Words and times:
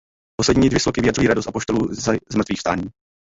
Poslední 0.35 0.69
dvě 0.69 0.79
sloky 0.79 1.01
vyjadřují 1.01 1.27
radost 1.27 1.47
apoštolů 1.47 1.93
ze 1.93 2.17
zmrtvýchvstání. 2.31 2.83